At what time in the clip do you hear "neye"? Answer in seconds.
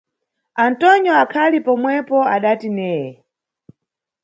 2.77-3.09